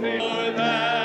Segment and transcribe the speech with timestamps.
[0.00, 0.97] for that.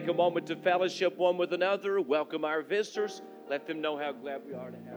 [0.00, 4.12] take a moment to fellowship one with another, welcome our visitors, let them know how
[4.12, 4.89] glad we are to have.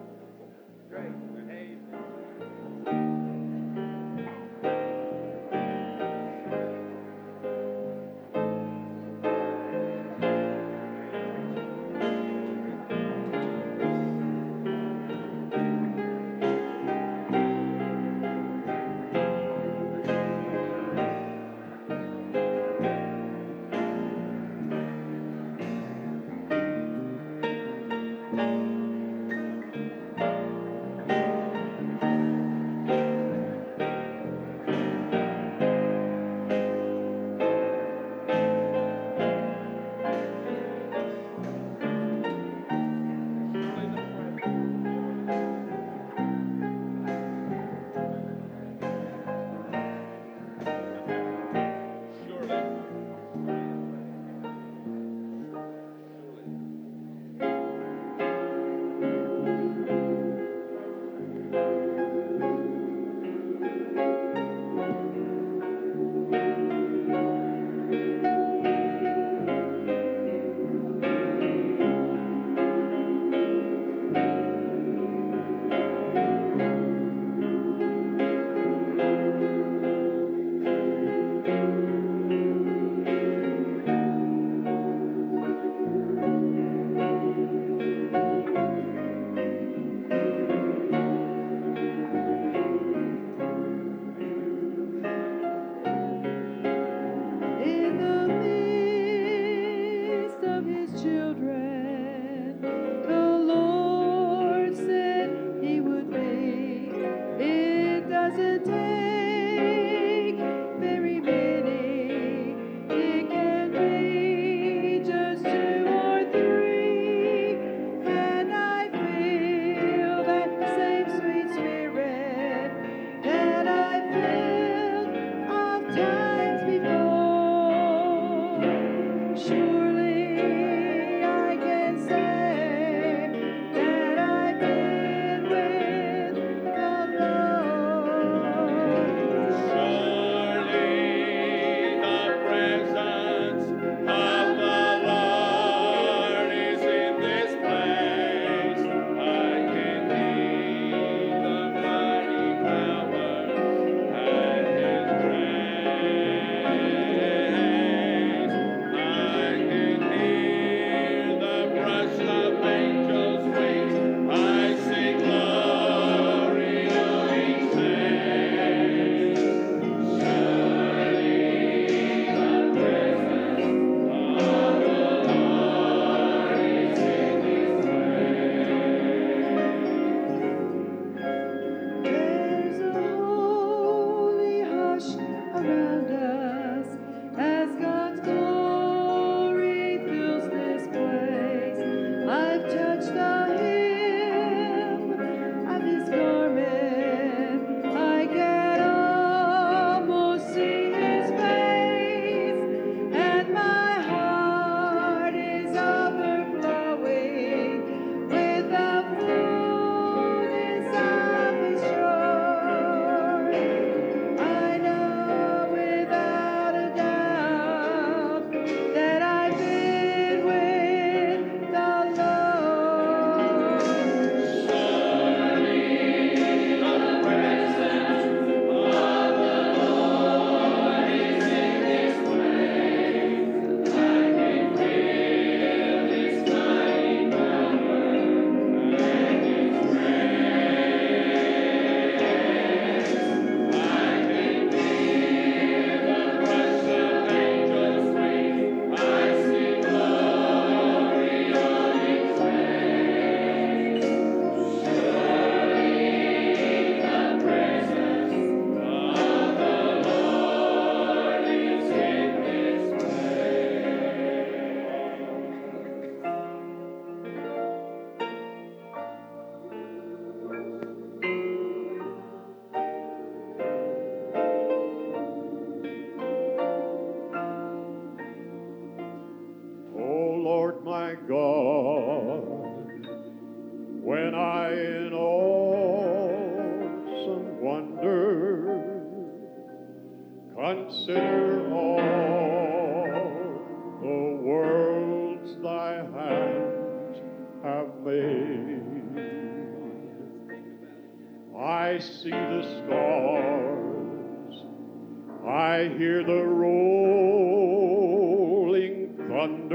[309.48, 309.70] Rolling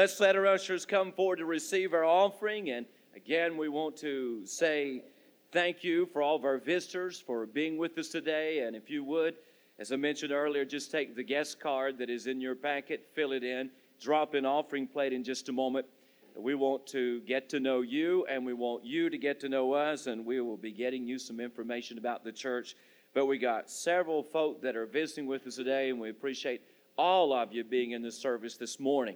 [0.04, 2.72] Let's let our ushers come forward to receive our offering.
[2.72, 5.02] And again, we want to say
[5.54, 8.66] thank you for all of our visitors for being with us today.
[8.68, 9.36] And if you would,
[9.80, 13.32] as I mentioned earlier, just take the guest card that is in your packet, fill
[13.32, 15.86] it in, drop an offering plate in just a moment.
[16.36, 19.72] We want to get to know you, and we want you to get to know
[19.72, 22.76] us, and we will be getting you some information about the church.
[23.14, 26.62] But we got several folk that are visiting with us today, and we appreciate
[26.98, 29.16] all of you being in the service this morning.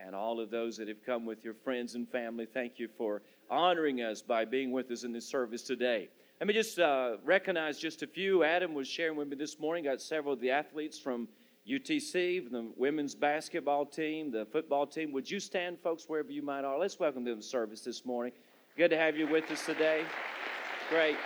[0.00, 3.22] And all of those that have come with your friends and family, thank you for
[3.50, 6.08] honoring us by being with us in this service today.
[6.40, 8.42] Let me just uh, recognize just a few.
[8.42, 11.28] Adam was sharing with me this morning, got several of the athletes from
[11.68, 15.12] UTC, the women's basketball team, the football team.
[15.12, 16.78] Would you stand, folks, wherever you might are?
[16.78, 18.32] Let's welcome them to the service this morning.
[18.76, 20.04] Good to have you with us today.
[20.88, 21.16] Great.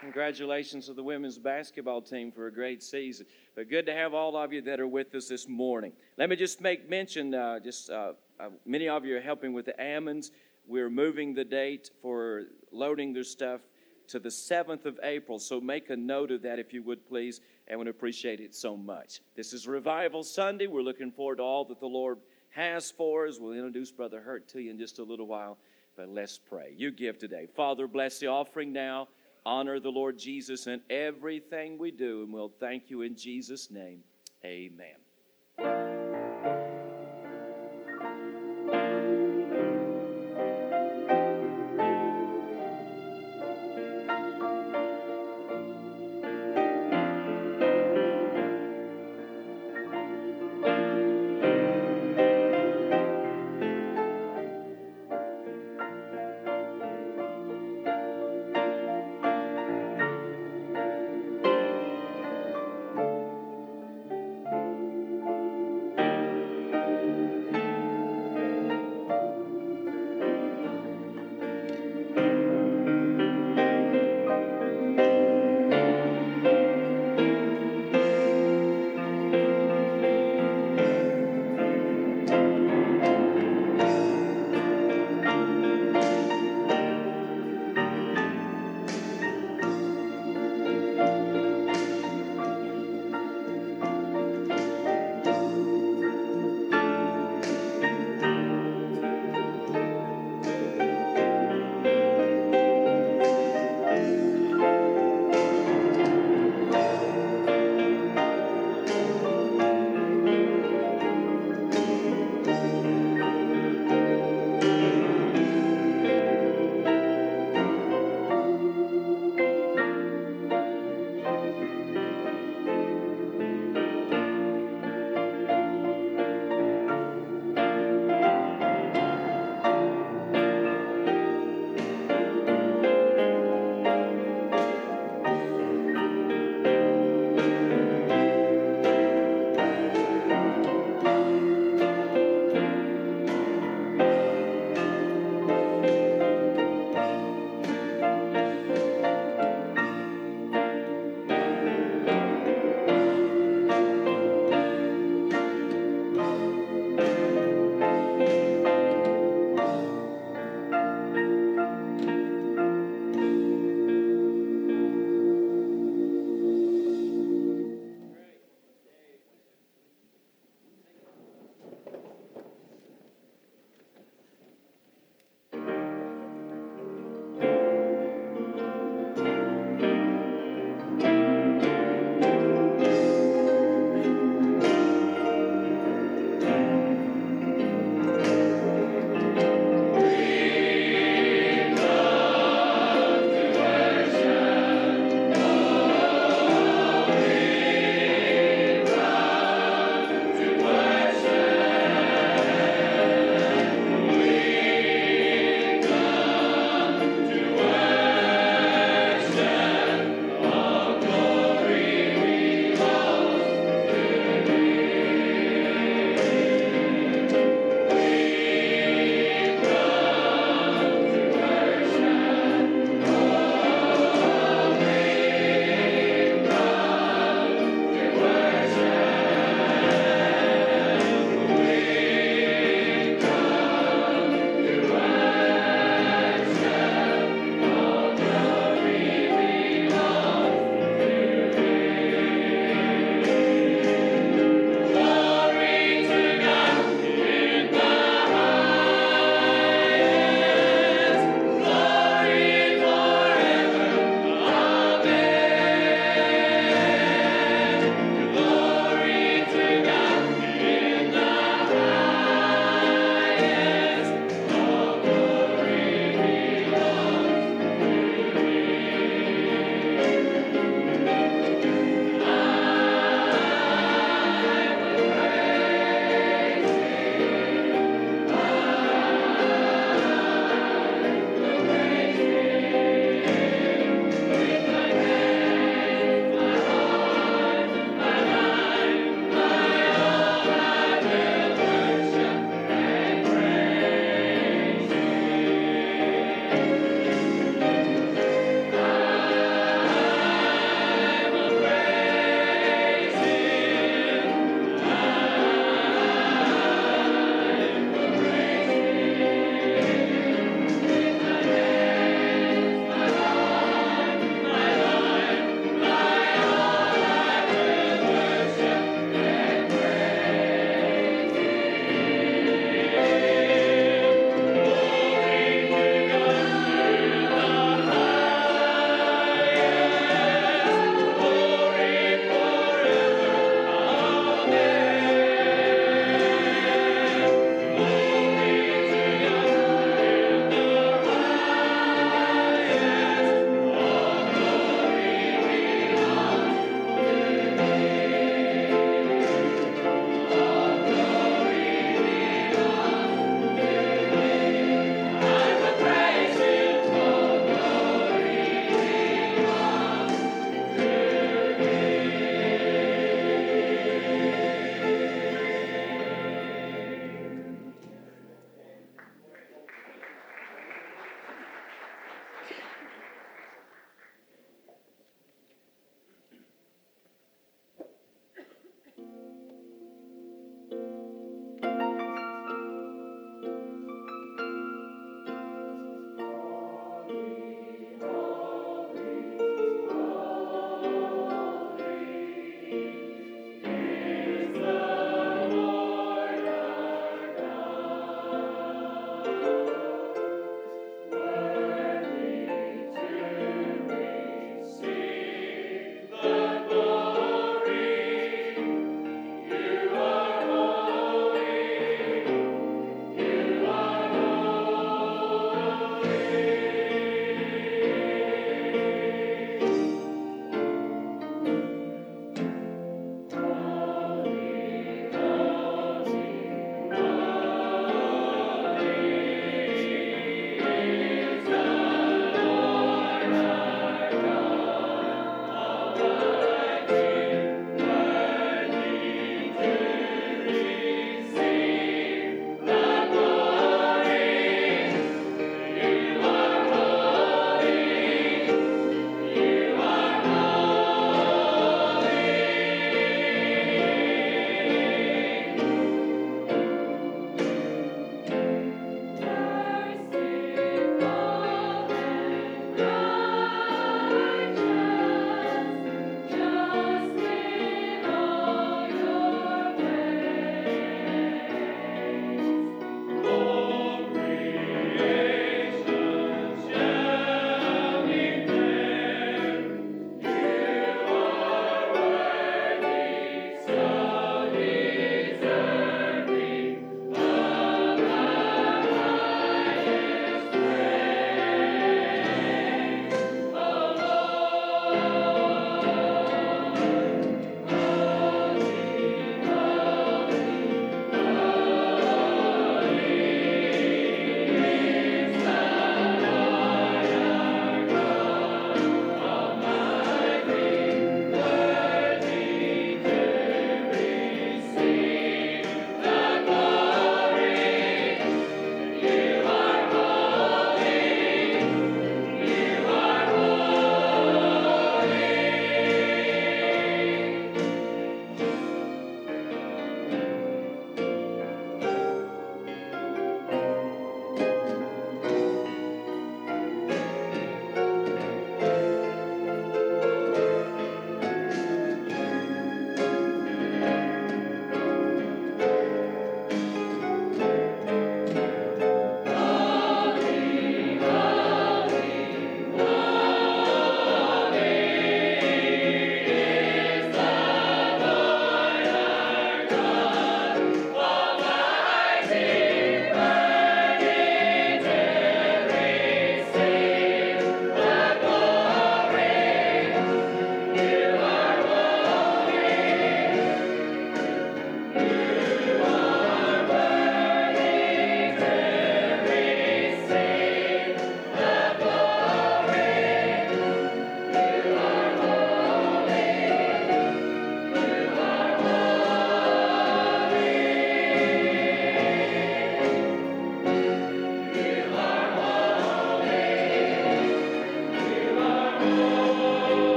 [0.00, 3.24] Congratulations to the women's basketball team for a great season.
[3.54, 5.92] But good to have all of you that are with us this morning.
[6.18, 9.66] Let me just make mention, uh, just uh, uh, many of you are helping with
[9.66, 10.32] the Ammons.
[10.66, 13.60] We're moving the date for loading their stuff
[14.08, 15.38] to the 7th of April.
[15.38, 18.76] So make a note of that if you would please, and would appreciate it so
[18.76, 19.20] much.
[19.36, 20.66] This is Revival Sunday.
[20.66, 22.18] We're looking forward to all that the Lord
[22.50, 23.38] has for us.
[23.38, 25.58] We'll introduce Brother Hurt to you in just a little while,
[25.96, 26.74] but let's pray.
[26.76, 27.46] You give today.
[27.54, 29.08] Father, bless the offering now.
[29.46, 34.02] Honor the Lord Jesus in everything we do, and we'll thank you in Jesus' name.
[34.44, 35.93] Amen.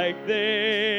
[0.06, 0.95] like this.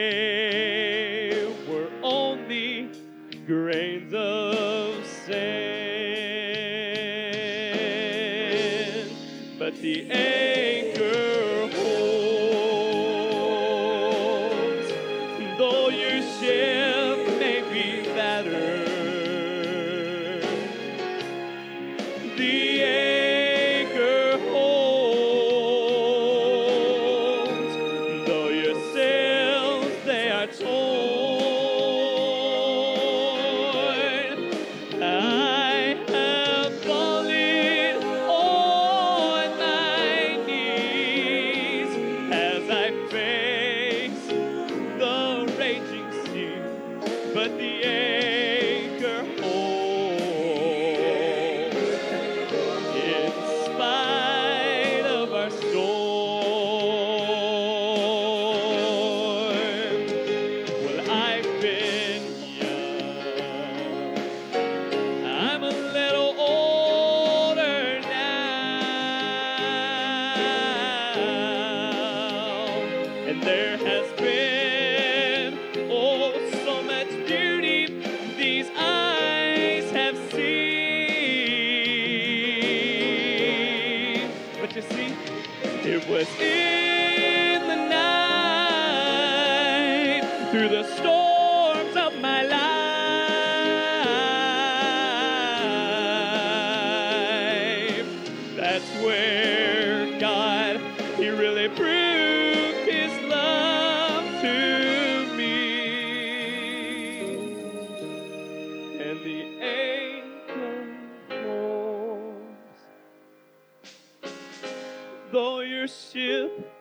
[115.33, 116.73] though your ship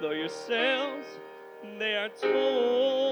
[0.00, 1.04] though your sails
[1.78, 3.03] they are torn.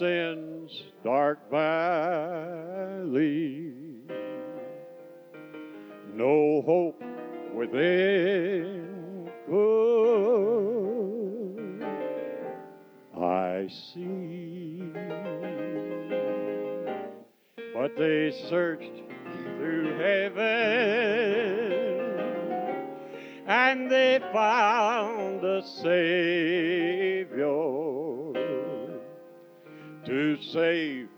[0.00, 0.72] sin's
[1.04, 1.74] dark valley.
[6.14, 7.02] No hope
[7.54, 10.40] within could
[13.14, 14.82] I see.
[17.74, 19.02] But they searched
[19.58, 20.40] through heaven
[23.46, 27.09] and they found a Savior
[30.10, 31.08] to save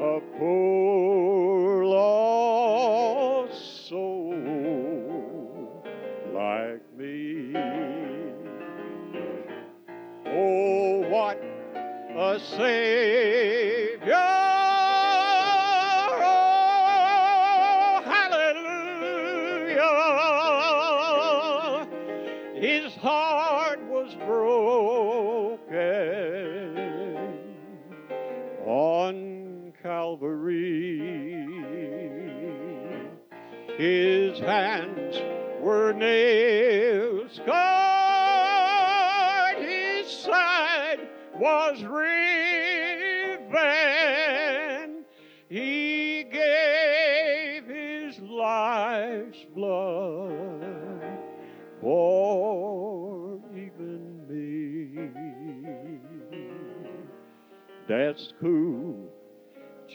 [0.00, 3.52] a poor lost
[3.90, 4.32] soul
[6.32, 7.52] like me.
[10.24, 11.36] Oh, what
[12.16, 12.77] a sin!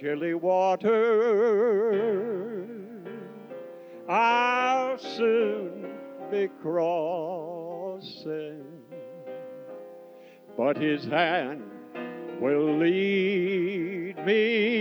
[0.04, 0.92] Chilly water.
[4.10, 5.94] I'll soon
[6.30, 8.66] be crossing,
[10.58, 11.64] but his hand
[12.42, 14.73] will lead me.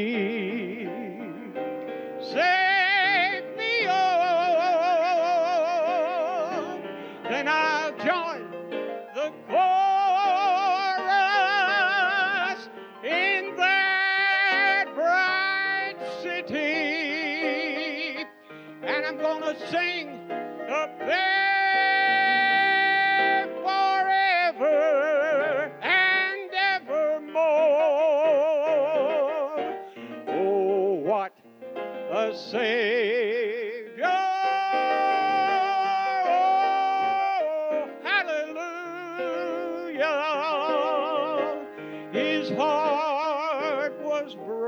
[42.43, 44.62] His heart was broken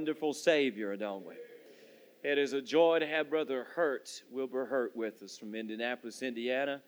[0.00, 1.34] wonderful Savior, don't we?
[2.24, 6.80] It is a joy to have Brother Hurt, Wilbur Hurt, with us from Indianapolis, Indiana.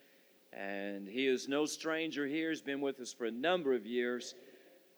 [0.50, 2.48] And he is no stranger here.
[2.48, 4.34] He's been with us for a number of years.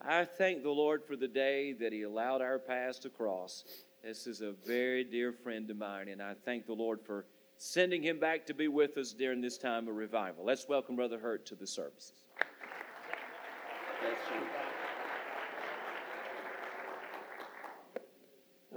[0.01, 3.65] I thank the Lord for the day that he allowed our paths to cross.
[4.05, 8.01] This is a very dear friend of mine, and I thank the Lord for sending
[8.01, 10.45] him back to be with us during this time of revival.
[10.45, 12.13] Let's welcome Brother Hurt to the services.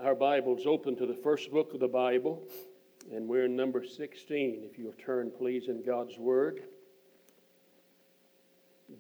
[0.08, 2.48] Our Bible's open to the first book of the Bible,
[3.12, 4.62] and we're in number 16.
[4.64, 6.62] If you'll turn, please, in God's Word.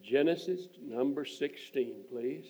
[0.03, 2.43] Genesis number 16, please.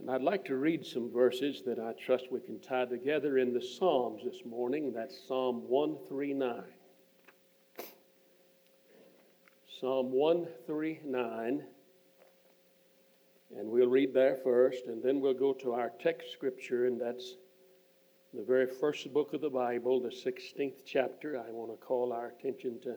[0.00, 3.54] And I'd like to read some verses that I trust we can tie together in
[3.54, 4.92] the Psalms this morning.
[4.92, 6.64] That's Psalm 139.
[9.80, 11.62] Psalm 139.
[13.56, 17.36] And we'll read there first, and then we'll go to our text scripture, and that's
[18.32, 21.38] the very first book of the Bible, the 16th chapter.
[21.38, 22.96] I want to call our attention to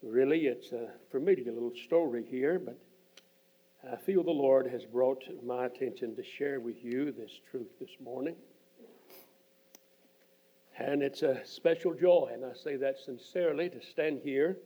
[0.00, 2.78] really, it's a familiar little story here, but
[3.92, 7.96] I feel the Lord has brought my attention to share with you this truth this
[8.00, 8.36] morning.
[10.78, 14.58] And it's a special joy, and I say that sincerely, to stand here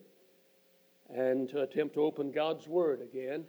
[1.09, 3.45] and to attempt to open God's Word again.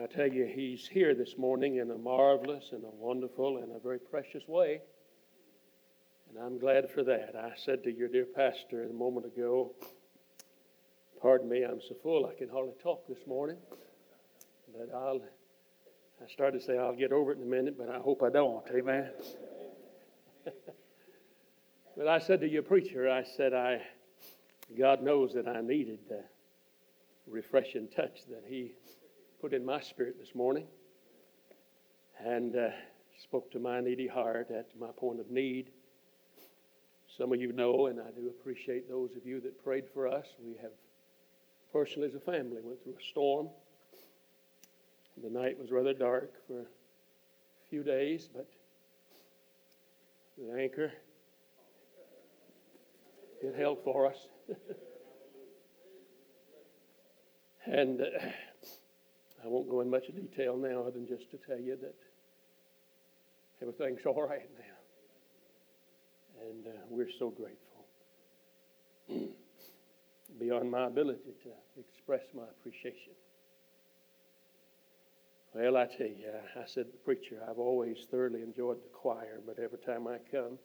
[0.00, 3.80] I tell you, He's here this morning in a marvelous and a wonderful and a
[3.80, 4.80] very precious way.
[6.28, 7.34] And I'm glad for that.
[7.34, 9.72] I said to your dear pastor a moment ago,
[11.20, 13.56] Pardon me, I'm so full I can hardly talk this morning.
[14.72, 15.20] But I'll,
[16.24, 18.30] I started to say I'll get over it in a minute, but I hope I
[18.30, 18.64] don't.
[18.70, 19.10] Amen.
[21.96, 23.82] but I said to your preacher, I said, I,
[24.78, 26.22] God knows that I needed the
[27.26, 28.74] refreshing touch that He
[29.40, 30.66] put in my spirit this morning
[32.24, 32.70] and uh,
[33.22, 35.70] spoke to my needy heart at my point of need.
[37.16, 40.26] Some of you know, and I do appreciate those of you that prayed for us.
[40.44, 40.72] We have,
[41.72, 43.48] personally as a family, went through a storm.
[45.22, 46.66] The night was rather dark for a
[47.70, 48.48] few days, but
[50.36, 50.92] the anchor,
[53.40, 54.16] it held for us.
[57.66, 58.04] and uh,
[59.48, 61.94] I won't go in much detail now, other than just to tell you that
[63.62, 64.76] everything's all right now.
[66.46, 67.86] And uh, we're so grateful.
[70.38, 73.14] Beyond my ability to express my appreciation.
[75.54, 79.78] Well, I tell you, I said, preacher, I've always thoroughly enjoyed the choir, but every
[79.78, 80.58] time I come,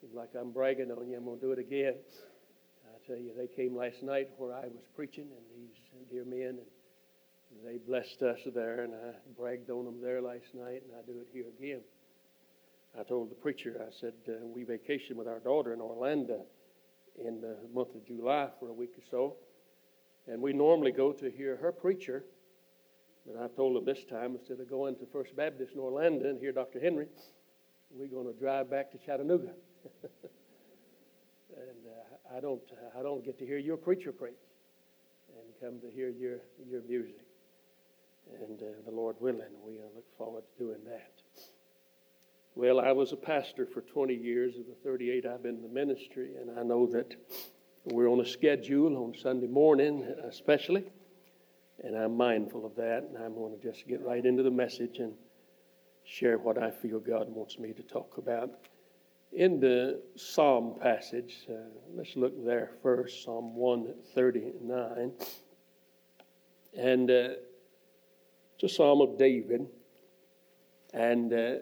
[0.00, 1.16] seems like I'm bragging on you.
[1.16, 1.94] I'm going to do it again.
[2.86, 6.58] I tell you, they came last night where I was preaching, and these dear men,
[6.60, 6.66] and
[7.64, 11.18] they blessed us there, and I bragged on them there last night, and I do
[11.20, 11.80] it here again.
[12.98, 16.44] I told the preacher, I said, uh, we vacationed with our daughter in Orlando
[17.18, 19.36] in the month of July for a week or so.
[20.26, 22.24] And we normally go to hear her preacher.
[23.26, 26.38] But I told him this time, instead of going to First Baptist in Orlando and
[26.38, 26.80] hear Dr.
[26.80, 27.06] Henry,
[27.90, 29.52] we're going to drive back to Chattanooga.
[31.56, 32.62] and uh, I, don't,
[32.98, 34.34] I don't get to hear your preacher preach
[35.28, 36.38] and come to hear your,
[36.68, 37.20] your music.
[38.40, 41.12] And uh, the Lord willing, we look forward to doing that.
[42.54, 45.68] Well, I was a pastor for 20 years of the 38 I've been in the
[45.68, 47.14] ministry, and I know that
[47.84, 50.84] we're on a schedule on Sunday morning, especially,
[51.82, 54.98] and I'm mindful of that, and I'm going to just get right into the message
[54.98, 55.14] and
[56.04, 58.50] share what I feel God wants me to talk about.
[59.32, 61.54] In the Psalm passage, uh,
[61.94, 65.12] let's look there first, Psalm 139.
[66.76, 67.28] And uh,
[68.62, 69.66] it's a psalm of David.
[70.94, 71.54] And uh,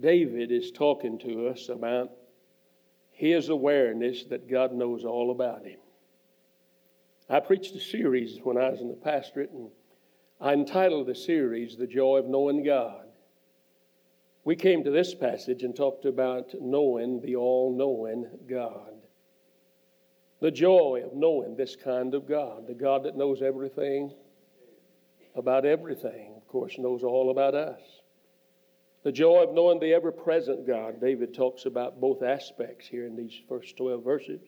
[0.00, 2.10] David is talking to us about
[3.12, 5.78] his awareness that God knows all about him.
[7.30, 9.70] I preached a series when I was in the pastorate, and
[10.40, 13.06] I entitled the series The Joy of Knowing God.
[14.44, 18.92] We came to this passage and talked about knowing the all knowing God.
[20.40, 24.12] The joy of knowing this kind of God, the God that knows everything
[25.38, 27.80] about everything, of course, knows all about us.
[29.04, 31.00] The joy of knowing the ever present God.
[31.00, 34.40] David talks about both aspects here in these first 12 verses.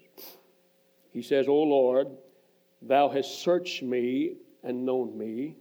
[1.13, 2.09] He says, O Lord,
[2.83, 4.35] thou hast searched me
[4.65, 5.57] and known me.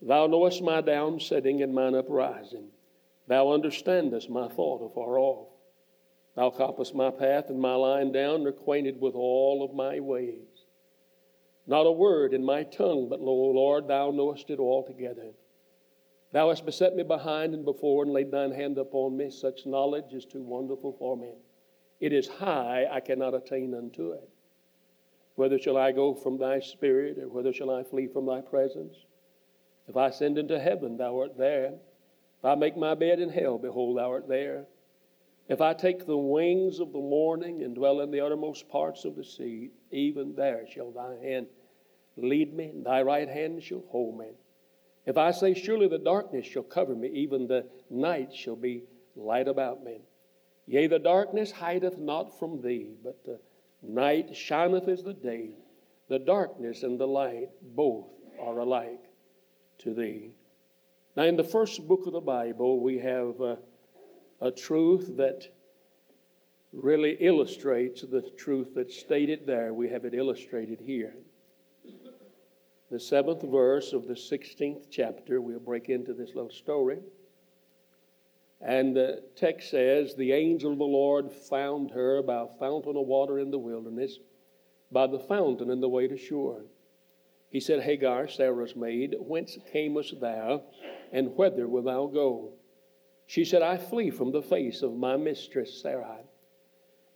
[0.00, 2.68] Thou knowest my downsetting and mine uprising.
[3.28, 5.48] Thou understandest my thought afar off.
[6.34, 10.53] Thou compassest my path and my lying down, acquainted with all of my ways.
[11.66, 15.32] Not a word in my tongue, but, lo, Lord, thou knowest it altogether.
[16.32, 19.30] Thou hast beset me behind and before, and laid thine hand upon me.
[19.30, 21.32] Such knowledge is too wonderful for me.
[22.00, 24.28] It is high, I cannot attain unto it.
[25.36, 28.96] Whether shall I go from thy spirit, or whether shall I flee from thy presence?
[29.88, 31.74] If I ascend into heaven, thou art there.
[32.38, 34.66] If I make my bed in hell, behold, thou art there.
[35.48, 39.14] If I take the wings of the morning and dwell in the uttermost parts of
[39.14, 41.48] the sea, even there shall thy hand
[42.16, 44.32] lead me, and thy right hand shall hold me.
[45.04, 48.84] If I say, Surely the darkness shall cover me, even the night shall be
[49.16, 50.00] light about me.
[50.66, 53.38] Yea, the darkness hideth not from thee, but the
[53.82, 55.50] night shineth as the day.
[56.08, 58.06] The darkness and the light both
[58.40, 59.10] are alike
[59.78, 60.32] to thee.
[61.16, 63.56] Now, in the first book of the Bible, we have uh,
[64.40, 65.46] a truth that
[66.72, 69.72] really illustrates the truth that's stated there.
[69.72, 71.14] We have it illustrated here
[72.94, 75.40] the seventh verse of the 16th chapter.
[75.40, 77.00] We'll break into this little story.
[78.60, 83.06] And the text says, The angel of the Lord found her by a fountain of
[83.06, 84.20] water in the wilderness,
[84.92, 86.64] by the fountain in the way to Shur.
[87.50, 90.62] He said, Hagar, Sarah's maid, whence camest thou,
[91.12, 92.52] and whither wilt thou go?
[93.26, 96.22] She said, I flee from the face of my mistress Sarai.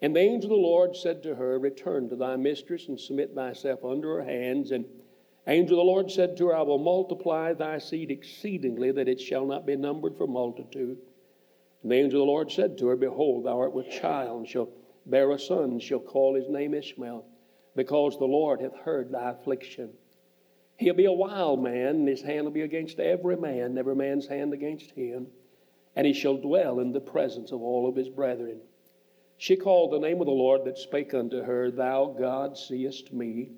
[0.00, 3.34] And the angel of the Lord said to her, Return to thy mistress and submit
[3.34, 4.84] thyself under her hands, and
[5.48, 9.18] Angel of the Lord said to her, I will multiply thy seed exceedingly, that it
[9.18, 10.98] shall not be numbered for multitude.
[11.82, 14.46] And the angel of the Lord said to her, Behold, thou art with child, and
[14.46, 14.68] shall
[15.06, 17.24] bear a son, and shall call his name Ishmael,
[17.74, 19.88] because the Lord hath heard thy affliction.
[20.76, 24.26] He'll be a wild man, and his hand will be against every man, every man's
[24.26, 25.28] hand against him,
[25.98, 28.60] and he shall dwell in the presence of all of his brethren.
[29.36, 33.48] She called the name of the Lord that spake unto her, Thou God seest me.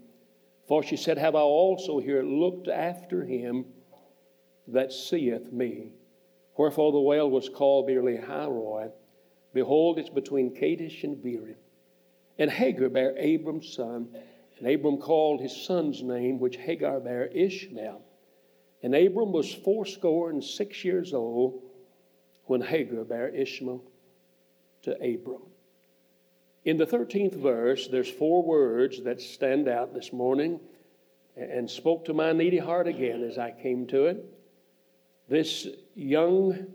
[0.67, 3.67] For she said, Have I also here looked after him
[4.69, 5.93] that seeth me?
[6.57, 8.89] Wherefore the well was called Beer-lahai-roi.
[9.53, 11.57] Behold, it's between Kadesh and Bered.
[12.39, 14.17] And Hagar bare Abram's son,
[14.59, 18.01] and Abram called his son's name, which Hagar bare Ishmael.
[18.83, 21.65] And Abram was fourscore and six years old
[22.51, 23.81] when Hagar bare Ishmael
[24.83, 25.43] to Abram.
[26.65, 30.59] In the 13th verse, there's four words that stand out this morning
[31.37, 34.25] and spoke to my needy heart again as I came to it.
[35.29, 36.67] This young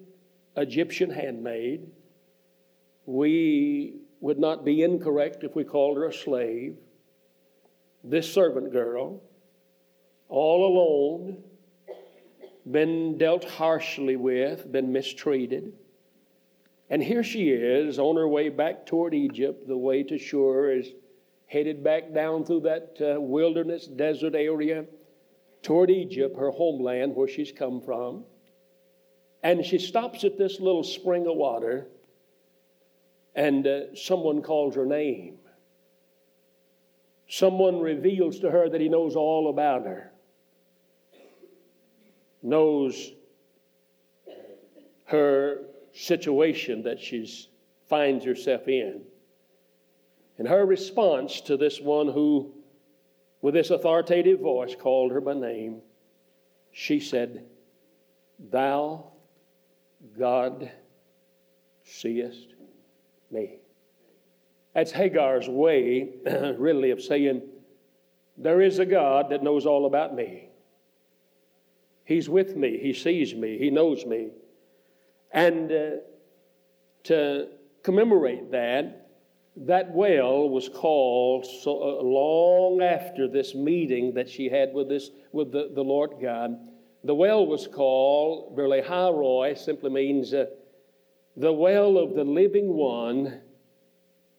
[0.55, 1.91] Egyptian handmaid,
[3.05, 6.77] we would not be incorrect if we called her a slave.
[8.01, 9.21] This servant girl,
[10.29, 11.43] all alone,
[12.69, 15.73] been dealt harshly with, been mistreated.
[16.89, 19.67] And here she is on her way back toward Egypt.
[19.67, 20.87] The way to Shur is
[21.47, 24.85] headed back down through that uh, wilderness desert area
[25.61, 28.23] toward Egypt, her homeland where she's come from.
[29.43, 31.87] And she stops at this little spring of water,
[33.35, 35.37] and uh, someone calls her name.
[37.27, 40.11] Someone reveals to her that he knows all about her,
[42.45, 43.11] knows
[45.05, 45.61] her
[45.93, 47.27] situation that she
[47.87, 49.01] finds herself in.
[50.37, 52.53] And her response to this one who,
[53.41, 55.81] with this authoritative voice, called her by name,
[56.71, 57.45] she said,
[58.51, 59.05] Thou,
[60.19, 60.69] God,
[61.83, 62.47] seest
[63.31, 63.59] me.
[64.73, 66.09] That's Hagar's way,
[66.57, 67.43] really, of saying,
[68.37, 70.44] There is a God that knows all about me.
[72.05, 74.29] He's with me, He sees me, He knows me.
[75.31, 75.89] And uh,
[77.03, 77.47] to
[77.83, 79.09] commemorate that,
[79.57, 85.09] that well was called so uh, long after this meeting that she had with this
[85.31, 86.57] with the, the Lord God.
[87.03, 90.45] The well was called Beer-lahai-roi, simply means uh,
[91.37, 93.41] the well of the living one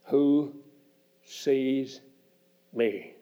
[0.04, 0.54] who
[1.24, 2.00] sees
[2.72, 3.15] me.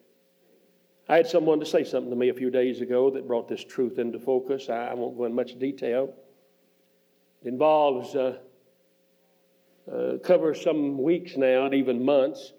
[1.08, 3.62] I had someone to say something to me a few days ago that brought this
[3.62, 4.70] truth into focus.
[4.70, 6.14] I, I won't go in much detail.
[7.42, 8.38] It involves uh,
[9.90, 12.54] uh, cover some weeks now and even months.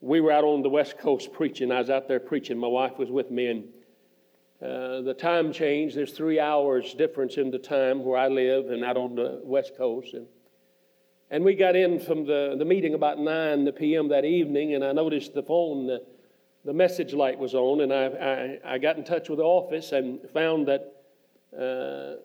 [0.00, 1.70] We were out on the West Coast preaching.
[1.70, 2.58] I was out there preaching.
[2.58, 3.64] My wife was with me, and
[4.60, 5.96] uh, the time changed.
[5.96, 9.76] There's three hours difference in the time where I live and out on the West
[9.76, 10.14] Coast.
[10.14, 10.26] And,
[11.30, 14.08] and we got in from the, the meeting about 9 p.m.
[14.08, 16.00] that evening, and I noticed the phone,
[16.68, 19.92] the, message light was on, and I, I, I got in touch with the office
[19.92, 20.92] and found that
[21.54, 22.20] uh,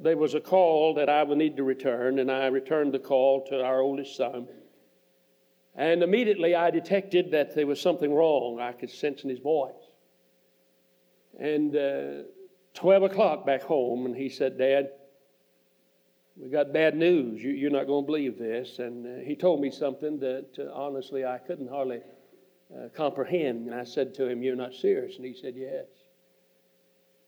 [0.00, 3.46] there was a call that I would need to return, and I returned the call
[3.46, 4.48] to our oldest son.
[5.76, 8.58] And immediately I detected that there was something wrong.
[8.60, 9.72] I could sense in his voice.
[11.38, 12.22] And uh,
[12.74, 14.90] 12 o'clock back home, and he said, Dad,
[16.36, 17.42] we got bad news.
[17.42, 18.78] You, are not going to believe this.
[18.78, 22.00] And uh, he told me something that uh, honestly I couldn't hardly
[22.74, 23.66] uh, comprehend.
[23.66, 25.16] And I said to him, You're not serious?
[25.16, 25.86] And he said, Yes.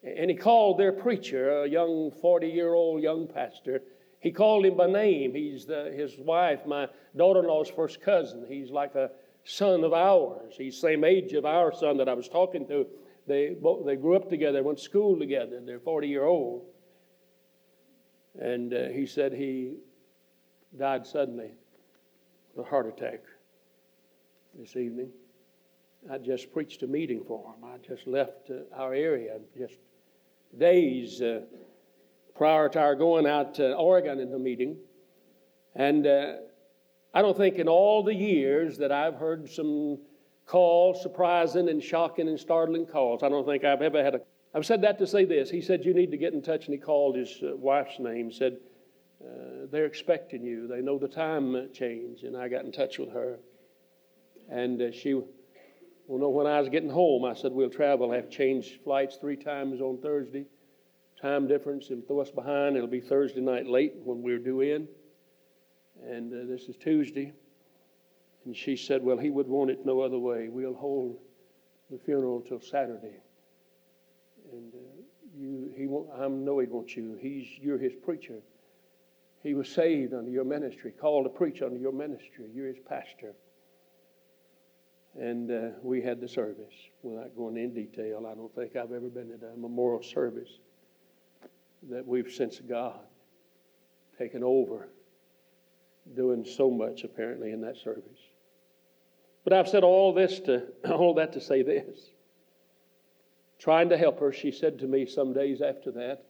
[0.02, 3.82] And he called their preacher, a young 40 year old young pastor,
[4.20, 5.34] he called him by name.
[5.34, 8.44] He's the, his wife, my daughter in law's first cousin.
[8.48, 9.10] He's like a
[9.44, 10.54] son of ours.
[10.56, 12.86] He's the same age of our son that I was talking to.
[13.26, 15.60] They, both, they grew up together, went to school together.
[15.64, 16.66] They're 40 year old.
[18.40, 19.74] And uh, he said he
[20.76, 21.52] died suddenly
[22.58, 23.20] a heart attack
[24.58, 25.10] this evening.
[26.10, 27.64] I just preached a meeting for him.
[27.64, 29.74] I just left uh, our area just
[30.56, 31.40] days uh,
[32.34, 34.76] prior to our going out to Oregon in the meeting.
[35.74, 36.36] And uh,
[37.12, 39.98] I don't think in all the years that I've heard some
[40.46, 44.20] calls, surprising and shocking and startling calls, I don't think I've ever had a.
[44.54, 45.50] I've said that to say this.
[45.50, 48.32] He said, You need to get in touch, and he called his uh, wife's name,
[48.32, 48.56] said,
[49.22, 50.66] uh, They're expecting you.
[50.66, 52.22] They know the time change.
[52.22, 53.40] And I got in touch with her.
[54.48, 55.20] And uh, she
[56.08, 58.12] well, no, when I was getting home, I said, We'll travel.
[58.12, 60.46] I have changed flights three times on Thursday.
[61.20, 62.76] Time difference, and throw us behind.
[62.76, 64.88] It'll be Thursday night late when we're due in.
[66.02, 67.32] And uh, this is Tuesday.
[68.46, 70.48] And she said, Well, he would want it no other way.
[70.48, 71.18] We'll hold
[71.90, 73.20] the funeral till Saturday.
[74.50, 75.02] And uh,
[75.36, 77.18] you, he won't, I know he wants you.
[77.20, 78.38] He's, you're his preacher.
[79.42, 82.46] He was saved under your ministry, called to preach under your ministry.
[82.54, 83.34] You're his pastor.
[85.16, 86.74] And uh, we had the service.
[87.02, 90.50] Without going in detail, I don't think I've ever been at a memorial service
[91.90, 93.00] that we've since God
[94.18, 94.88] taken over,
[96.14, 98.18] doing so much apparently in that service.
[99.44, 102.10] But I've said all this to all that to say this.
[103.58, 106.24] Trying to help her, she said to me some days after that,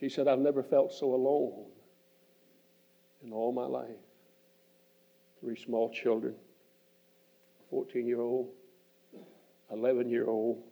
[0.00, 1.66] she said, I've never felt so alone
[3.24, 3.90] in all my life.
[5.40, 6.34] Three small children
[7.74, 8.50] 14 year old,
[9.72, 10.62] 11 year old,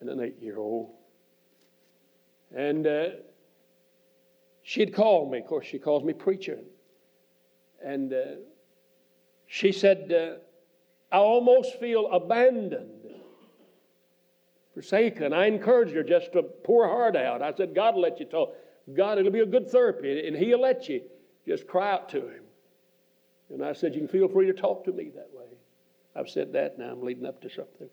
[0.00, 0.90] and an 8 year old.
[2.52, 3.04] And uh,
[4.64, 5.38] she'd call me.
[5.38, 6.58] Of course, she calls me preacher.
[7.80, 8.16] And uh,
[9.46, 13.14] she said, uh, I almost feel abandoned,
[14.74, 15.32] forsaken.
[15.32, 17.40] I encouraged her just to pour her heart out.
[17.40, 18.52] I said, God will let you talk.
[18.96, 21.02] God, it'll be a good therapy, and He'll let you
[21.46, 22.42] just cry out to Him.
[23.50, 25.57] And I said, You can feel free to talk to me that way.
[26.18, 27.88] I've said that, now I'm leading up to something.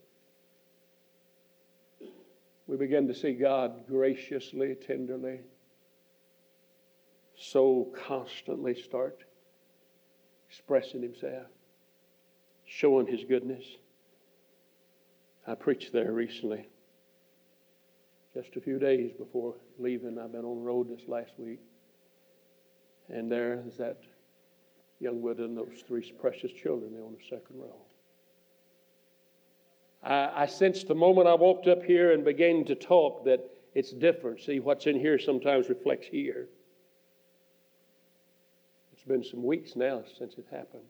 [2.68, 5.42] we begin to see God graciously, tenderly,
[7.38, 9.24] so constantly start
[10.50, 11.46] expressing Himself,
[12.66, 13.64] showing His goodness.
[15.46, 16.68] I preached there recently,
[18.34, 20.18] just a few days before leaving.
[20.18, 21.60] I've been on the road this last week.
[23.08, 24.02] And there is that
[25.00, 27.85] young widow and those three precious children there on the second row.
[30.06, 33.40] I, I sensed the moment I walked up here and began to talk that
[33.74, 34.42] it's different.
[34.42, 36.48] See, what's in here sometimes reflects here.
[38.94, 40.84] It's been some weeks now since it happened.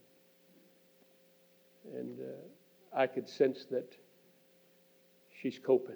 [1.95, 3.95] And uh, I could sense that
[5.41, 5.95] she's coping.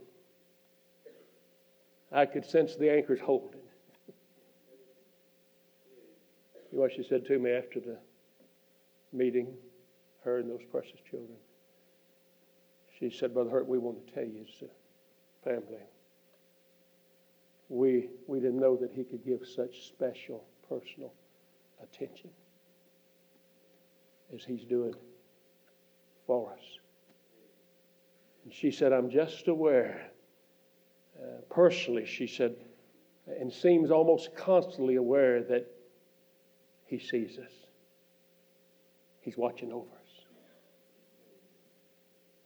[2.12, 3.60] I could sense the anchor's holding.
[6.72, 7.98] You know what she said to me after the
[9.12, 9.54] meeting,
[10.24, 11.38] her and those precious children?
[13.00, 15.84] She said, Brother Hurt, we want to tell you as a family,
[17.70, 21.14] we, we didn't know that he could give such special personal
[21.82, 22.30] attention
[24.36, 24.94] as he's doing
[26.28, 26.64] for us.
[28.44, 30.12] And she said, I'm just aware,
[31.18, 32.56] uh, personally, she said,
[33.28, 35.68] and seems almost constantly aware that
[36.86, 37.52] he sees us.
[39.22, 39.99] He's watching over.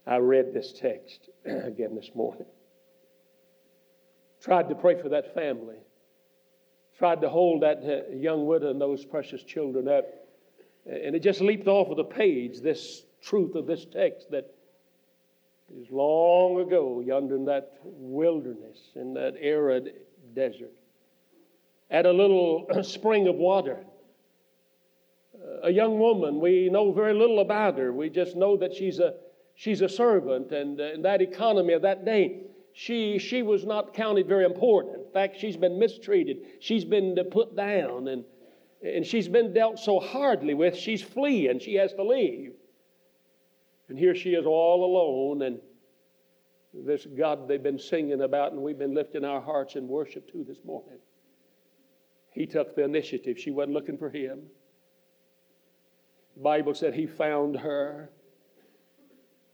[0.06, 2.46] I read this text again this morning.
[4.42, 5.78] Tried to pray for that family.
[6.98, 10.06] Tried to hold that young widow and those precious children up.
[10.86, 14.54] And it just leaped off of the page, this truth of this text that
[15.80, 19.94] is long ago, yonder in that wilderness, in that arid
[20.36, 20.74] desert,
[21.90, 23.80] at a little spring of water.
[25.64, 27.94] A young woman, we know very little about her.
[27.94, 29.16] We just know that she's a
[29.56, 32.42] she's a servant, and uh, in that economy of that day,
[32.74, 34.96] she, she was not counted very important.
[35.06, 36.38] In fact, she's been mistreated.
[36.60, 38.24] She's been uh, put down, and,
[38.82, 40.76] and she's been dealt so hardly with.
[40.76, 41.60] She's fleeing.
[41.60, 42.54] She has to leave.
[43.90, 45.60] And here she is all alone, and
[46.74, 50.44] this God they've been singing about, and we've been lifting our hearts in worship to
[50.44, 50.98] this morning.
[52.32, 53.38] He took the initiative.
[53.38, 54.42] She wasn't looking for him.
[56.36, 58.10] The Bible said he found her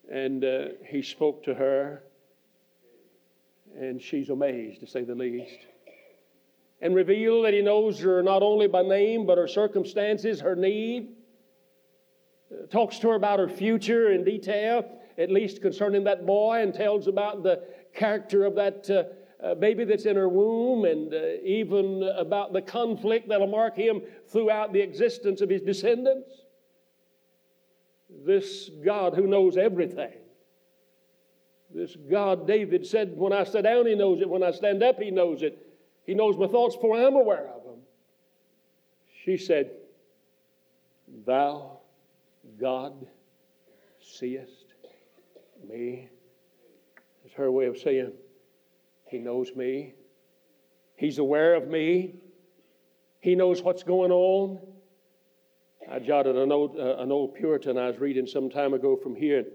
[0.09, 2.03] and uh, he spoke to her,
[3.79, 5.57] and she's amazed, to say the least.
[6.81, 11.09] And revealed that he knows her not only by name, but her circumstances, her need.
[12.51, 14.83] Uh, talks to her about her future in detail,
[15.17, 19.83] at least concerning that boy, and tells about the character of that uh, uh, baby
[19.83, 24.79] that's in her womb, and uh, even about the conflict that'll mark him throughout the
[24.79, 26.45] existence of his descendants
[28.25, 30.13] this God who knows everything.
[31.73, 34.29] This God, David said, when I sit down, he knows it.
[34.29, 35.65] When I stand up, he knows it.
[36.05, 37.79] He knows my thoughts before I'm aware of them.
[39.23, 39.71] She said,
[41.25, 41.77] Thou,
[42.59, 42.93] God,
[44.01, 44.65] seest
[45.67, 46.09] me.
[47.25, 48.13] It's her way of saying,
[49.05, 49.93] He knows me.
[50.95, 52.15] He's aware of me.
[53.19, 54.59] He knows what's going on.
[55.91, 59.15] I jotted an old, uh, an old Puritan I was reading some time ago from
[59.15, 59.45] here,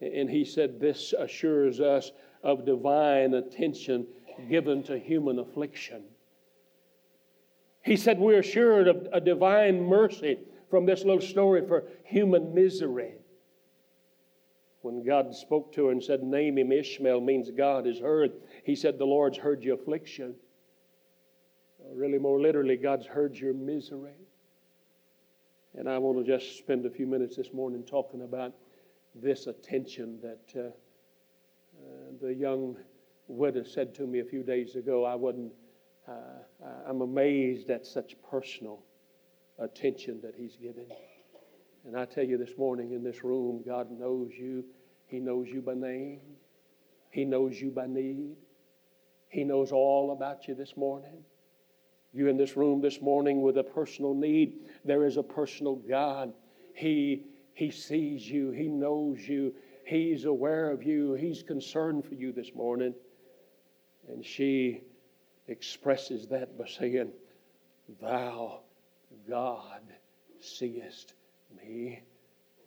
[0.00, 2.12] and he said, This assures us
[2.42, 4.06] of divine attention
[4.48, 6.04] given to human affliction.
[7.82, 10.38] He said, We're assured of a divine mercy
[10.70, 13.14] from this little story for human misery.
[14.82, 18.32] When God spoke to her and said, Name him Ishmael means God has heard,
[18.64, 20.36] he said, The Lord's heard your affliction.
[21.92, 24.12] Really, more literally, God's heard your misery.
[25.76, 28.52] And I want to just spend a few minutes this morning talking about
[29.14, 30.72] this attention that uh, uh,
[32.20, 32.76] the young
[33.28, 35.04] widow said to me a few days ago.
[35.04, 35.52] I wasn't,
[36.08, 36.12] uh,
[36.86, 38.82] I'm amazed at such personal
[39.58, 40.86] attention that He's given.
[41.86, 44.64] And I tell you this morning in this room, God knows you.
[45.06, 46.20] He knows you by name,
[47.10, 48.36] He knows you by need.
[49.28, 51.22] He knows all about you this morning.
[52.12, 54.54] You in this room this morning with a personal need,
[54.84, 56.32] there is a personal God.
[56.74, 59.54] He, he sees you, He knows you,
[59.84, 62.94] He's aware of you, He's concerned for you this morning.
[64.08, 64.82] And she
[65.46, 67.12] expresses that by saying,
[68.00, 68.60] Thou,
[69.28, 69.82] God,
[70.40, 71.14] seest
[71.56, 72.02] me.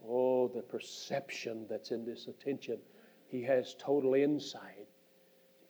[0.08, 2.78] Oh, the perception that's in this attention.
[3.28, 4.83] He has total insight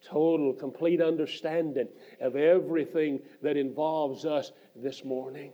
[0.04, 1.88] total, complete understanding
[2.20, 5.52] of everything that involves us this morning.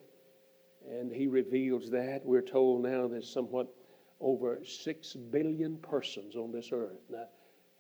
[0.90, 2.22] And he reveals that.
[2.24, 3.68] We're told now there's somewhat
[4.20, 7.00] over six billion persons on this earth.
[7.10, 7.26] Now,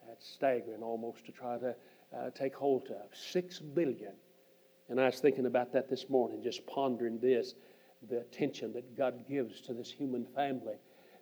[0.06, 1.74] that's staggering almost to try to
[2.16, 3.16] uh, take hold of.
[3.16, 4.12] Six billion.
[4.88, 7.54] And I was thinking about that this morning, just pondering this
[8.08, 10.76] the attention that God gives to this human family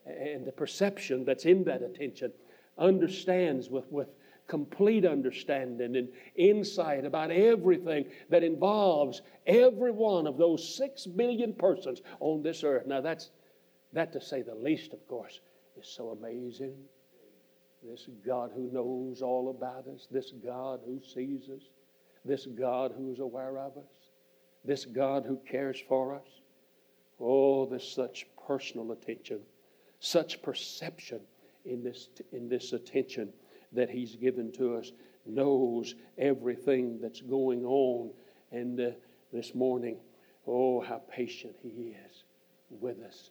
[0.07, 2.33] and the perception that's in that attention
[2.79, 4.09] understands with, with
[4.49, 12.01] complete understanding and insight about everything that involves every one of those six billion persons
[12.19, 12.87] on this earth.
[12.87, 13.31] Now, that's
[13.93, 15.41] that to say the least, of course,
[15.79, 16.75] is so amazing.
[17.83, 21.63] This God who knows all about us, this God who sees us,
[22.25, 24.11] this God who's aware of us,
[24.65, 26.27] this God who cares for us.
[27.21, 29.41] Oh, there's such personal attention,
[30.01, 31.21] such perception
[31.65, 33.33] in this, in this attention
[33.73, 34.93] that He's given to us,
[35.27, 38.11] knows everything that's going on.
[38.51, 38.91] And uh,
[39.33, 39.99] this morning,
[40.47, 42.25] oh, how patient He is
[42.71, 43.31] with us.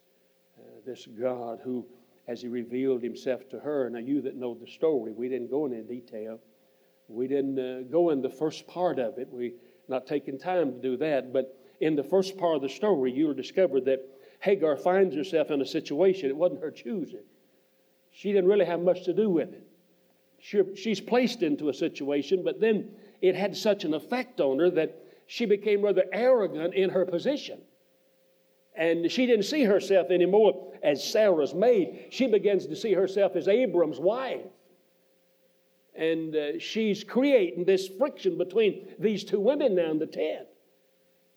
[0.58, 1.86] Uh, this God who,
[2.26, 5.66] as He revealed Himself to her, now you that know the story, we didn't go
[5.66, 6.40] into detail.
[7.08, 9.28] We didn't uh, go in the first part of it.
[9.32, 9.54] We
[9.88, 13.34] not taking time to do that, but in the first part of the story, you'll
[13.34, 14.00] discover that
[14.40, 16.28] Hagar finds herself in a situation.
[16.28, 17.24] It wasn't her choosing.
[18.10, 19.67] She didn't really have much to do with it.
[20.40, 24.70] She, she's placed into a situation, but then it had such an effect on her
[24.70, 27.60] that she became rather arrogant in her position.
[28.74, 32.06] And she didn't see herself anymore as Sarah's maid.
[32.10, 34.46] She begins to see herself as Abram's wife.
[35.96, 40.46] And uh, she's creating this friction between these two women now in the tent.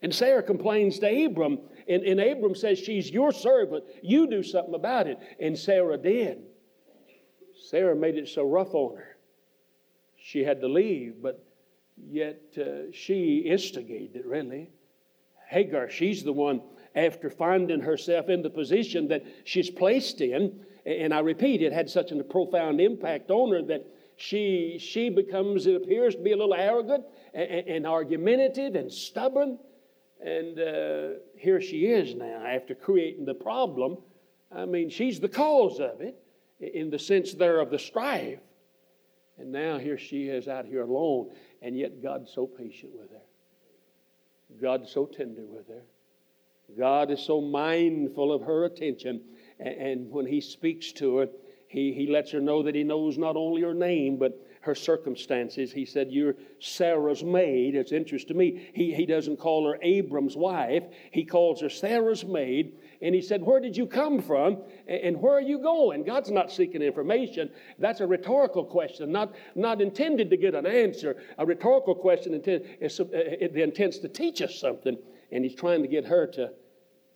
[0.04, 3.86] And Sarah complains to Abram, and, and Abram says, She's your servant.
[4.04, 5.18] You do something about it.
[5.39, 6.43] And Sarah did.
[7.62, 9.18] Sarah made it so rough on her.
[10.18, 11.43] She had to leave, but
[12.09, 14.70] yet uh, she instigated it, really.
[15.47, 16.62] Hagar, she's the one,
[16.95, 21.89] after finding herself in the position that she's placed in, and I repeat, it had
[21.89, 23.86] such a profound impact on her that
[24.16, 29.59] she, she becomes, it appears to be a little arrogant and, and argumentative and stubborn.
[30.24, 33.97] And uh, here she is now, after creating the problem.
[34.51, 36.20] I mean, she's the cause of it
[36.62, 38.39] in the sense there of the strife.
[39.38, 41.32] And now here she is out here alone,
[41.62, 43.22] and yet God's so patient with her.
[44.62, 45.82] God's so tender with her.
[46.78, 49.22] God is so mindful of her attention.
[49.59, 51.28] And when He speaks to her,
[51.68, 55.72] He, he lets her know that He knows not only her name, but her circumstances.
[55.72, 57.76] He said, You're Sarah's maid.
[57.76, 58.70] It's interesting to me.
[58.74, 62.74] He, he doesn't call her Abram's wife, he calls her Sarah's maid.
[63.02, 64.62] And he said, Where did you come from?
[64.88, 66.04] And where are you going?
[66.04, 67.49] God's not seeking information.
[67.80, 71.18] That's a rhetorical question, not, not intended to get an answer.
[71.38, 74.97] A rhetorical question intent, is, uh, it intends to teach us something.
[75.32, 76.52] And he's trying to get her to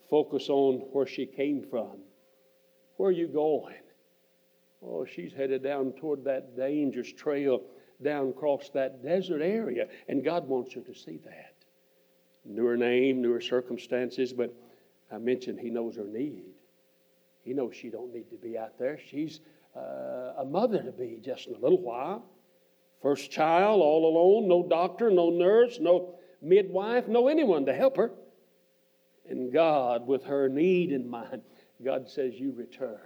[0.09, 1.99] focus on where she came from.
[2.97, 3.75] Where are you going?
[4.81, 7.61] Oh, she's headed down toward that dangerous trail
[8.01, 9.87] down across that desert area.
[10.07, 11.53] And God wants her to see that.
[12.45, 14.53] Knew her name, knew her circumstances, but
[15.15, 16.43] I mentioned he knows her need.
[17.41, 18.99] He knows she don't need to be out there.
[18.99, 19.39] She's
[19.75, 22.25] uh, a mother to be just in a little while.
[23.01, 28.11] First child, all alone, no doctor, no nurse, no midwife, no anyone to help her.
[29.29, 31.41] And God, with her need in mind,
[31.83, 32.99] God says, You return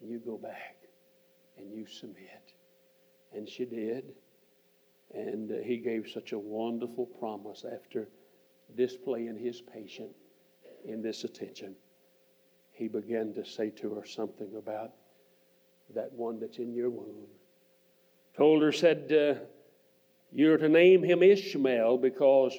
[0.00, 0.76] and you go back
[1.56, 2.52] and you submit.
[3.32, 4.12] And she did.
[5.14, 8.08] And uh, he gave such a wonderful promise after
[8.74, 10.21] displaying his patience
[10.84, 11.74] in this attention,
[12.72, 14.92] he began to say to her something about
[15.94, 17.26] that one that's in your womb.
[18.36, 19.40] Told her, said, uh,
[20.32, 22.58] You're to name him Ishmael because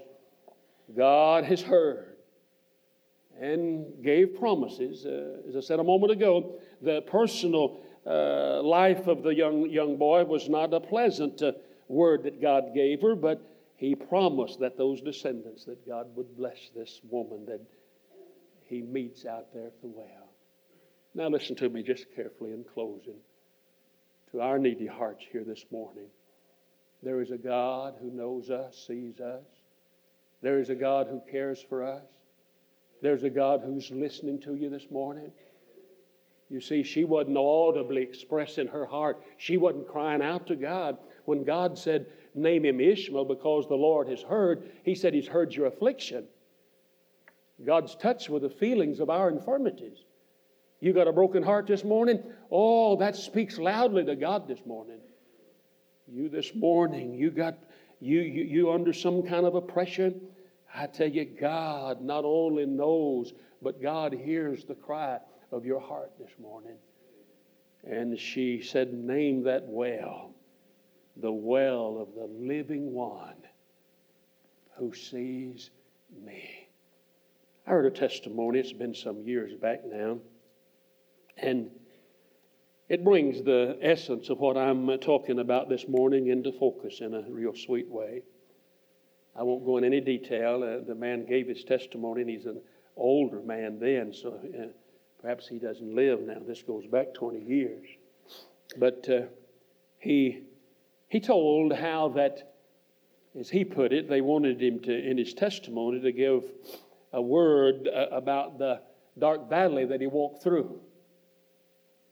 [0.95, 2.15] God has heard
[3.39, 5.05] and gave promises.
[5.05, 9.97] Uh, as I said a moment ago, the personal uh, life of the young, young
[9.97, 11.53] boy was not a pleasant uh,
[11.87, 13.41] word that God gave her, but
[13.77, 17.61] he promised that those descendants, that God would bless this woman, that
[18.67, 20.29] he meets out there at the well.
[21.15, 23.19] Now, listen to me just carefully in closing.
[24.31, 26.07] To our needy hearts here this morning,
[27.03, 29.43] there is a God who knows us, sees us.
[30.41, 32.03] There is a God who cares for us.
[33.01, 35.31] There's a God who's listening to you this morning.
[36.49, 39.21] You see, she wasn't audibly expressing her heart.
[39.37, 40.97] She wasn't crying out to God.
[41.25, 45.53] When God said, Name him Ishmael because the Lord has heard, He said, He's heard
[45.53, 46.25] your affliction.
[47.65, 49.97] God's touched with the feelings of our infirmities.
[50.79, 52.23] You got a broken heart this morning?
[52.51, 54.99] Oh, that speaks loudly to God this morning.
[56.07, 57.57] You this morning, you got
[57.99, 60.21] you you, you under some kind of oppression.
[60.75, 65.19] I tell you, God not only knows, but God hears the cry
[65.51, 66.77] of your heart this morning.
[67.85, 70.31] And she said, Name that well.
[71.17, 73.35] the well of the living one
[74.77, 75.69] who sees
[76.25, 76.62] me.
[77.65, 80.17] I heard a testimony, it's been some years back now,
[81.37, 81.69] and
[82.89, 87.21] it brings the essence of what I'm talking about this morning into focus in a
[87.21, 88.23] real sweet way.
[89.35, 90.61] I won't go in any detail.
[90.61, 92.61] Uh, the man gave his testimony, and he's an
[92.97, 94.65] older man then, so uh,
[95.21, 96.39] perhaps he doesn't live now.
[96.45, 97.87] This goes back 20 years.
[98.77, 99.21] But uh,
[99.99, 100.43] he,
[101.07, 102.55] he told how that,
[103.39, 106.43] as he put it, they wanted him to, in his testimony, to give
[107.13, 108.81] a word uh, about the
[109.17, 110.81] dark valley that he walked through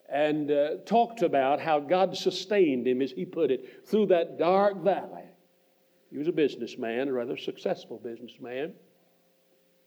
[0.08, 4.84] and uh, talked about how God sustained him, as he put it, through that dark
[4.84, 5.24] valley.
[6.12, 8.74] He was a businessman, a rather successful businessman.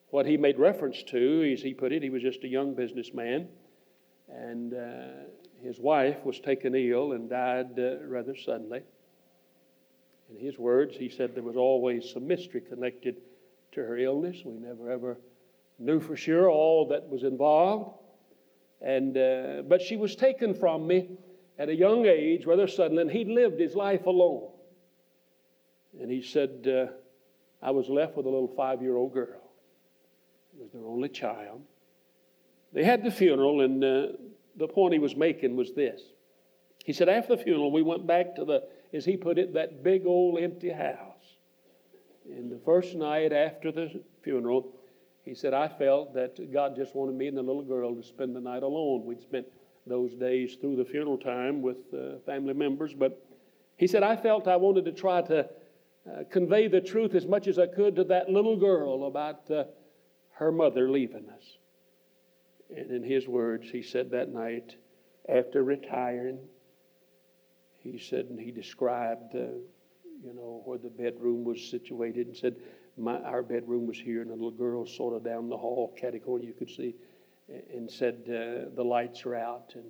[0.09, 3.49] What he made reference to, as he put it, he was just a young businessman,
[4.31, 5.07] and uh,
[5.63, 8.81] his wife was taken ill and died uh, rather suddenly.
[10.31, 13.17] In his words, he said there was always some mystery connected
[13.75, 14.43] to her illness.
[14.45, 15.19] We never ever
[15.79, 17.99] knew for sure all that was involved.
[18.81, 21.11] And, uh, but she was taken from me
[21.59, 24.51] at a young age, rather suddenly, and he'd lived his life alone.
[26.01, 26.93] And he said, uh,
[27.65, 29.41] I was left with a little five year old girl.
[30.57, 31.63] It was their only child.
[32.73, 34.07] They had the funeral, and uh,
[34.57, 36.01] the point he was making was this.
[36.85, 39.83] He said, After the funeral, we went back to the, as he put it, that
[39.83, 41.14] big old empty house.
[42.25, 44.73] And the first night after the funeral,
[45.25, 48.35] he said, I felt that God just wanted me and the little girl to spend
[48.35, 49.05] the night alone.
[49.05, 49.47] We'd spent
[49.87, 53.25] those days through the funeral time with uh, family members, but
[53.77, 57.47] he said, I felt I wanted to try to uh, convey the truth as much
[57.47, 59.65] as I could to that little girl about uh,
[60.33, 61.59] her mother leaving us.
[62.75, 64.77] And in his words, he said that night,
[65.29, 66.39] after retiring,
[67.79, 69.59] he said, and he described, uh,
[70.25, 72.57] you know, where the bedroom was situated and said,
[72.97, 75.95] my, our bedroom was here, and a little girl sort of down the hall,
[76.25, 76.95] corner, you could see,
[77.73, 79.73] and said, uh, The lights are out.
[79.75, 79.85] And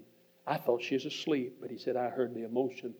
[0.46, 2.94] I thought she was asleep, but he said, I heard the emotion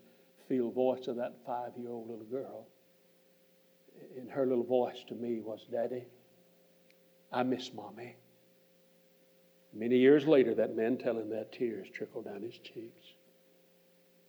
[0.49, 2.67] filled voice of that five year old little girl.
[4.19, 6.05] And her little voice to me was, Daddy,
[7.33, 8.17] I miss mommy.
[9.73, 13.15] Many years later, that man telling that tears trickled down his cheeks.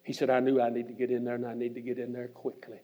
[0.04, 2.00] He said, I knew I need to get in there, and I need to get
[2.00, 2.80] in there quickly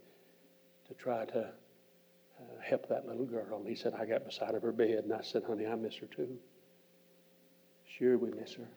[0.92, 3.58] to try to uh, help that little girl.
[3.58, 5.96] And he said, I got beside of her bed, and I said, Honey, I miss
[5.98, 6.38] her too.
[7.98, 8.68] Sure, we miss her.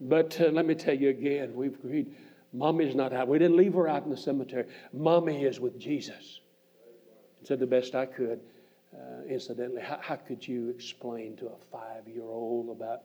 [0.00, 2.14] But uh, let me tell you again, we've agreed.
[2.52, 3.28] Mommy's not out.
[3.28, 4.66] We didn't leave her out in the cemetery.
[4.92, 6.40] Mommy is with Jesus.
[7.42, 8.40] I said the best I could.
[8.94, 13.00] Uh, incidentally, how, how, could you explain to a five year old about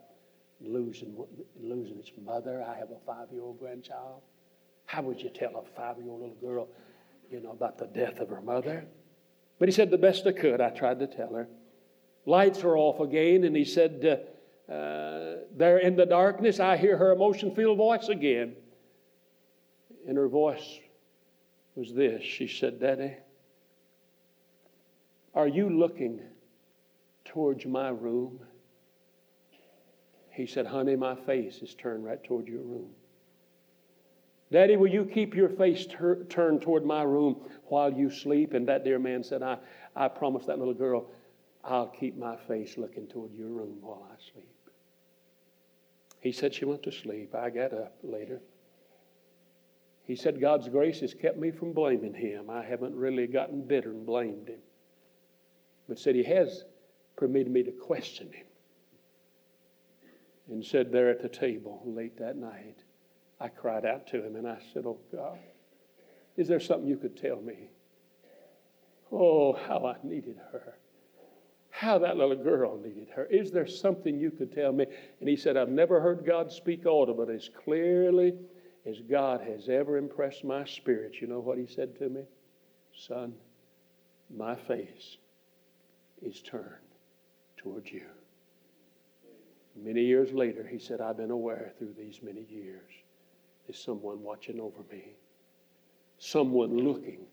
[0.59, 1.15] losing,
[1.61, 2.61] losing its mother?
[2.61, 4.21] I have a five year old grandchild.
[4.85, 6.67] How would you tell a five year old little girl,
[7.31, 8.85] you know, about the death of her mother?
[9.59, 11.47] But he said, the best I could, I tried to tell her.
[12.25, 14.05] Lights were off again, and he said,
[14.69, 18.55] uh, uh, there in the darkness, I hear her emotion filled voice again.
[20.07, 20.79] And her voice
[21.75, 23.13] was this She said, Daddy,
[25.33, 26.21] are you looking
[27.23, 28.39] towards my room?
[30.31, 32.89] He said, Honey, my face is turned right toward your room.
[34.51, 38.53] Daddy, will you keep your face ter- turned toward my room while you sleep?
[38.53, 39.57] And that dear man said, I,
[39.95, 41.09] I promise that little girl,
[41.63, 44.47] I'll keep my face looking toward your room while I sleep.
[46.21, 47.35] He said she went to sleep.
[47.35, 48.41] I got up later.
[50.03, 52.49] He said, God's grace has kept me from blaming him.
[52.49, 54.59] I haven't really gotten bitter and blamed him.
[55.89, 56.63] But said he has
[57.17, 58.45] permitted me to question him.
[60.49, 62.83] And said there at the table late that night,
[63.39, 65.37] I cried out to him and I said, Oh God,
[66.37, 67.69] is there something you could tell me?
[69.11, 70.77] Oh, how I needed her.
[71.69, 73.25] How that little girl needed her.
[73.25, 74.85] Is there something you could tell me?
[75.19, 78.33] And he said, I've never heard God speak audible but as clearly
[78.85, 81.21] as God has ever impressed my spirit.
[81.21, 82.23] You know what he said to me?
[82.95, 83.33] Son,
[84.35, 85.17] my face
[86.21, 86.65] is turned
[87.57, 88.05] towards you.
[89.75, 92.91] Many years later, he said, I've been aware through these many years
[93.67, 95.15] is someone watching over me,
[96.17, 97.25] someone looking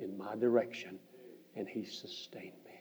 [0.00, 0.98] in my direction,
[1.56, 2.80] and He sustained me.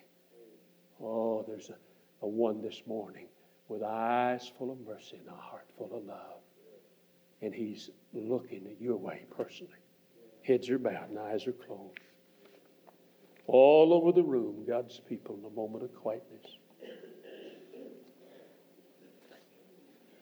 [1.04, 3.28] Oh, there's a, a one this morning
[3.68, 6.42] with eyes full of mercy and a heart full of love.
[7.42, 9.74] And He's looking at your way personally.
[10.44, 12.00] Heads are bowed and eyes are closed.
[13.48, 16.58] All over the room, God's people in a moment of quietness.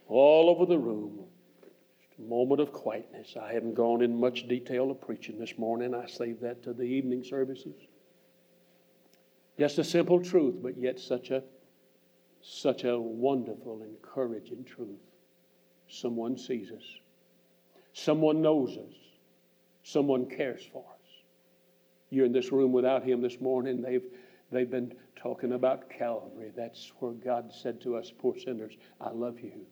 [0.08, 1.20] All over the room,
[2.20, 3.36] moment of quietness.
[3.42, 5.94] I haven't gone in much detail of preaching this morning.
[5.94, 7.76] I save that to the evening services.
[9.58, 11.44] Just a simple truth, but yet such a
[12.42, 15.02] such a wonderful, encouraging truth.
[15.90, 17.00] Someone sees us.
[17.92, 18.96] Someone knows us.
[19.84, 21.08] Someone cares for us.
[22.10, 23.82] You're in this room without him this morning.
[23.82, 24.06] They've
[24.52, 26.52] they've been talking about Calvary.
[26.56, 29.66] That's where God said to us, poor sinners, I love you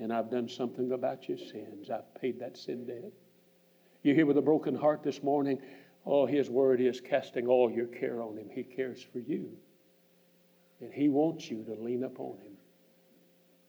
[0.00, 1.90] and I've done something about your sins.
[1.90, 3.12] I've paid that sin debt.
[4.02, 5.60] You're here with a broken heart this morning.
[6.04, 8.48] Oh, His word is casting all your care on Him.
[8.50, 9.50] He cares for you.
[10.80, 12.56] And He wants you to lean upon Him.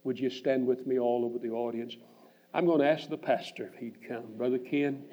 [0.03, 1.97] Would you stand with me all over the audience?
[2.53, 4.23] I'm going to ask the pastor if he'd come.
[4.37, 5.03] Brother Ken,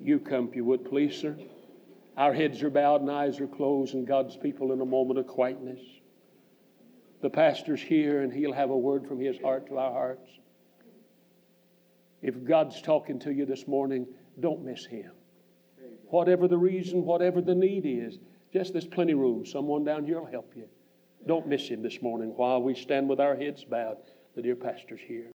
[0.00, 1.36] you come if you would, please, sir.
[2.16, 5.26] Our heads are bowed and eyes are closed, and God's people in a moment of
[5.26, 5.80] quietness.
[7.22, 10.28] The pastor's here and he'll have a word from his heart to our hearts.
[12.20, 14.06] If God's talking to you this morning,
[14.40, 15.12] don't miss him.
[16.08, 18.18] Whatever the reason, whatever the need is,
[18.52, 19.46] just there's plenty of room.
[19.46, 20.68] Someone down here will help you.
[21.26, 23.98] Don't miss him this morning while we stand with our heads bowed.
[24.34, 25.30] The dear pastor's here.